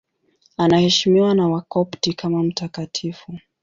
Anaheshimiwa 0.57 1.35
na 1.35 1.47
Wakopti 1.47 2.13
kama 2.13 2.43
mtakatifu. 2.43 3.37